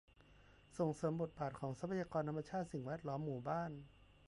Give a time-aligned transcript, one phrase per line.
[0.77, 3.71] ส่งเสริมบทบาทของทรัพยากรธรรมชาติ สิ่งแวดล้อม หมู่บ้าน